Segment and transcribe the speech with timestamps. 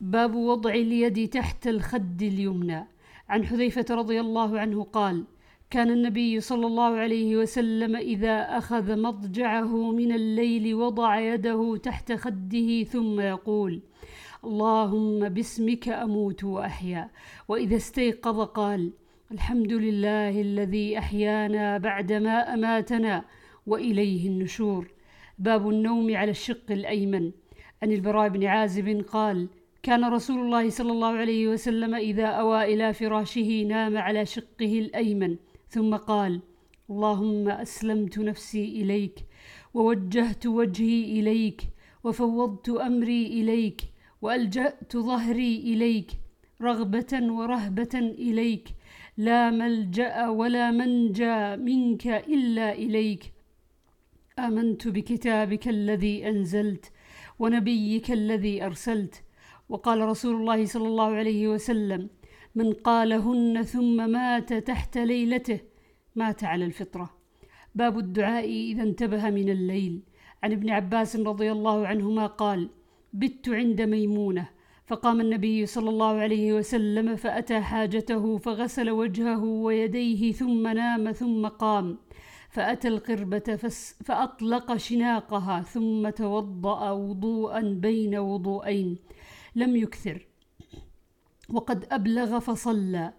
[0.00, 2.86] باب وضع اليد تحت الخد اليمنى.
[3.28, 5.24] عن حذيفة رضي الله عنه قال:
[5.70, 12.82] كان النبي صلى الله عليه وسلم إذا أخذ مضجعه من الليل وضع يده تحت خده
[12.82, 13.80] ثم يقول:
[14.44, 17.10] اللهم باسمك أموت وأحيا،
[17.48, 18.92] وإذا استيقظ قال:
[19.32, 23.24] الحمد لله الذي أحيانا بعدما أماتنا
[23.66, 24.90] وإليه النشور.
[25.38, 27.30] باب النوم على الشق الأيمن.
[27.82, 29.48] عن البراء بن عازب قال:
[29.82, 35.36] كان رسول الله صلى الله عليه وسلم إذا أوى إلى فراشه نام على شقه الأيمن
[35.68, 36.40] ثم قال
[36.90, 39.14] اللهم أسلمت نفسي إليك
[39.74, 41.60] ووجهت وجهي إليك
[42.04, 43.80] وفوضت أمري إليك
[44.22, 46.10] وألجأت ظهري إليك
[46.62, 48.68] رغبة ورهبة إليك
[49.16, 53.32] لا ملجأ ولا منجى منك إلا إليك.
[54.38, 56.92] آمنت بكتابك الذي أنزلت
[57.38, 59.22] ونبيك الذي أرسلت
[59.68, 62.08] وقال رسول الله صلى الله عليه وسلم
[62.54, 65.60] من قالهن ثم مات تحت ليلته
[66.16, 67.10] مات على الفطرة.
[67.74, 70.02] باب الدعاء إذا انتبه من الليل.
[70.42, 72.70] عن ابن عباس رضي الله عنهما قال
[73.12, 74.48] بت عند ميمونة.
[74.86, 81.98] فقام النبي صلى الله عليه وسلم فأتى حاجته فغسل وجهه ويديه ثم نام ثم قام.
[82.50, 83.56] فأتى القربة
[84.04, 88.98] فأطلق شناقها ثم توضأ وضوءا بين وضوءين.
[89.58, 90.26] لم يكثر.
[91.48, 93.12] وقد أبلغ فصلى.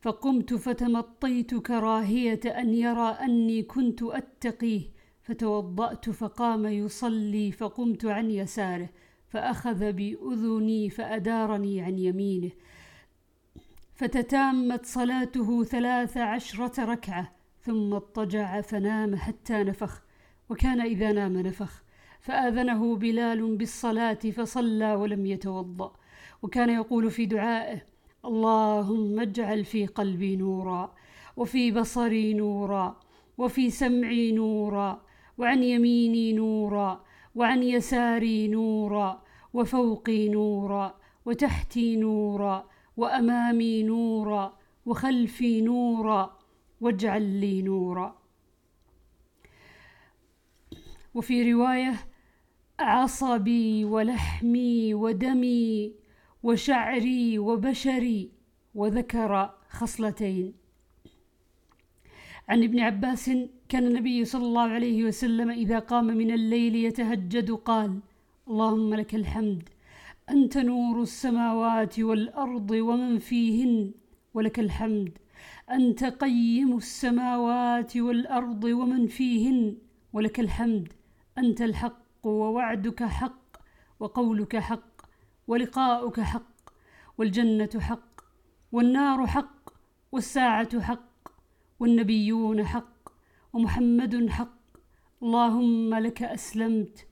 [0.00, 4.82] فقمت فتمطيت كراهية أن يرى أني كنت أتقيه.
[5.22, 7.52] فتوضأت فقام يصلي.
[7.52, 8.88] فقمت عن يساره.
[9.28, 12.50] فأخذ بأذني فأدارني عن يمينه.
[13.94, 17.32] فتتامت صلاته ثلاث عشرة ركعة.
[17.62, 20.02] ثم اضطجع فنام حتى نفخ.
[20.50, 21.83] وكان إذا نام نفخ.
[22.24, 25.92] فآذنه بلال بالصلاة فصلى ولم يتوضأ.
[26.42, 27.86] وكان يقول في دعائه
[28.24, 30.94] اللهم اجعل في قلبي نورا
[31.36, 33.00] وفي بصري نورا
[33.38, 35.02] وفي سمعي نورا
[35.38, 37.04] وعن يميني نورا
[37.34, 39.22] وعن يساري نورا
[39.54, 40.94] وفوقي نورا
[41.26, 46.38] وتحتي نورا وأمامي نورا وخلفي نورا
[46.80, 48.18] واجعل لي نورا.
[51.14, 52.13] وفي رواية
[52.80, 55.92] عصبي ولحمي ودمي
[56.42, 58.30] وشعري وبشري
[58.74, 60.52] وذكر خصلتين.
[62.48, 63.30] عن ابن عباس
[63.68, 68.00] كان النبي صلى الله عليه وسلم إذا قام من الليل يتهجد قال
[68.48, 69.68] اللهم لك الحمد
[70.30, 73.92] أنت نور السماوات والأرض ومن فيهن
[74.34, 75.18] ولك الحمد
[75.70, 79.76] أنت قيم السماوات والأرض ومن فيهن
[80.12, 80.92] ولك الحمد
[81.38, 83.56] أنت الحق ووعدك حق
[84.00, 85.02] وقولك حق
[85.48, 86.70] ولقاؤك حق
[87.18, 88.20] والجنة حق
[88.72, 89.70] والنار حق
[90.12, 91.28] والساعة حق
[91.80, 93.08] والنبيون حق
[93.52, 94.58] ومحمد حق
[95.22, 97.06] اللهم لك أسلمت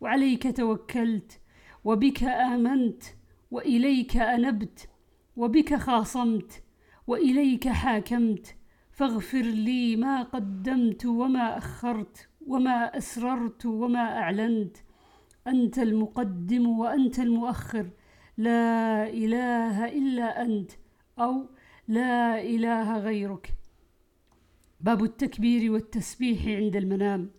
[0.00, 1.40] وعليك توكلت
[1.84, 3.02] وبك آمنت
[3.50, 4.88] وإليك أنبت
[5.36, 6.62] وبك خاصمت
[7.06, 8.56] وإليك حاكمت
[8.92, 14.76] فاغفر لي ما قدمت وما أخرت وما أسررت وما أعلنت
[15.46, 17.90] أنت المقدم وأنت المؤخر
[18.36, 20.70] لا إله إلا أنت
[21.18, 21.46] أو
[21.88, 23.54] لا إله غيرك.
[24.80, 27.30] باب التكبير والتسبيح عند المنام.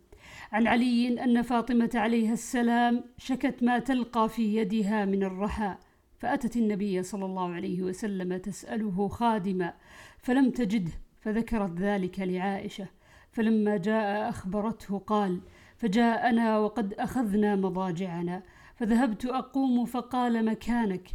[0.52, 5.78] عن علي أن فاطمة عليها السلام شكت ما تلقى في يدها من الرحى
[6.18, 9.74] فأتت النبي صلى الله عليه وسلم تسأله خادما
[10.18, 12.88] فلم تجده فذكرت ذلك لعائشة.
[13.34, 15.42] فلما جاء أخبرته قال:
[15.78, 18.44] فجاءنا وقد أخذنا مضاجعنا
[18.76, 21.10] فذهبت أقوم فقال مكانك.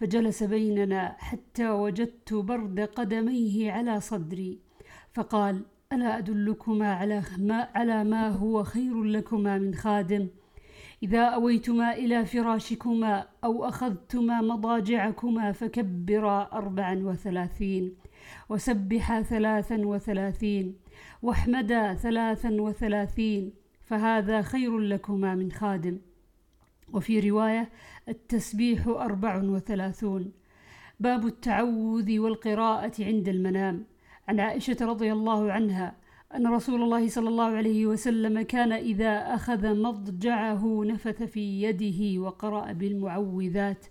[0.00, 4.58] فجلس بيننا حتى وجدت برد قدميه على صدري
[5.12, 10.28] فقال ألا أدلكما على ما, على ما هو خير لكما من خادم؟
[11.02, 17.94] إذا أويتما إلى فراشكما أو أخذتما مضاجعكما فكبرا أربعا وثلاثين
[18.48, 20.76] وسبحا ثلاثا وثلاثين
[21.22, 23.52] واحمدا ثلاثا وثلاثين
[23.84, 25.98] فهذا خير لكما من خادم.
[26.92, 27.68] وفي رواية
[28.08, 30.32] التسبيح أربع وثلاثون.
[31.00, 33.84] باب التعوذ والقراءة عند المنام.
[34.28, 35.96] عن عائشة رضي الله عنها
[36.34, 42.72] أن رسول الله صلى الله عليه وسلم كان إذا أخذ مضجعه نفث في يده وقرأ
[42.72, 43.86] بالمعوذات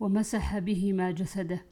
[0.00, 1.64] ومسح بهما جسده.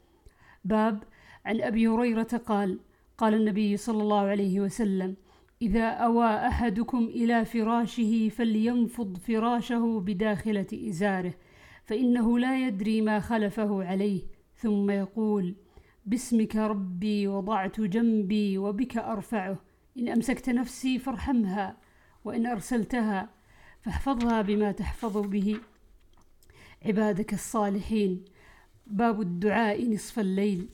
[0.65, 1.03] باب
[1.45, 2.79] عن أبي هريرة قال
[3.17, 5.15] قال النبي صلى الله عليه وسلم
[5.61, 11.33] إذا أوى أحدكم إلى فراشه فلينفض فراشه بداخلة إزاره
[11.83, 14.21] فإنه لا يدري ما خلفه عليه.
[14.55, 15.55] ثم يقول
[16.05, 19.70] باسمك ربي وضعت جنبي وبك أرفعه.
[19.97, 21.77] إن أمسكت نفسي فارحمها
[22.25, 23.29] وإن أرسلتها
[23.81, 25.57] فاحفظها بما تحفظ به.
[26.85, 28.25] عبادك الصالحين.
[28.87, 30.69] باب الدعاء نصف الليل.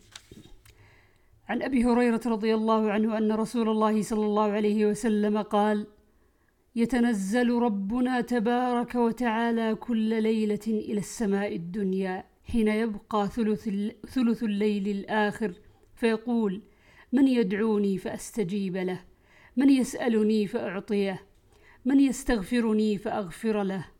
[1.49, 5.87] عن أبي هريرة رضي الله عنه أن رسول الله صلى الله عليه وسلم قال
[6.75, 13.69] يتنزل ربنا تبارك وتعالى كل ليلة إلى السماء الدنيا حين يبقى ثلث,
[14.07, 15.53] ثلث الليل الآخر.
[15.95, 16.61] فيقول
[17.11, 18.99] من يدعوني فأستجيب له
[19.57, 21.21] من يسألني فأعطيه
[21.85, 23.96] من يستغفرني فأغفر له.